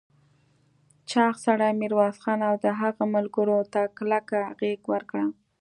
[1.09, 5.25] چاغ سړي ميرويس خان او د هغه ملګرو ته کلکه غېږ ورکړه.